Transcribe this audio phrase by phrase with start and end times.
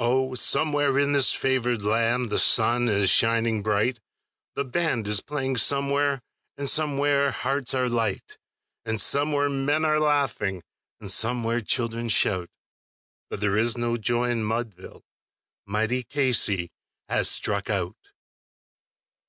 [0.00, 4.00] Oh, somewhere in this favoured land the sun is shining bright,
[4.56, 6.22] The band is playing somewhere,
[6.58, 8.36] and somewhere hearts are light,
[8.84, 10.64] And somewhere men are laughing,
[11.00, 12.50] and somewhere children shout;
[13.28, 15.04] But there is no joy in Mudville
[15.66, 16.72] mighty Casey
[17.08, 18.08] has struck out.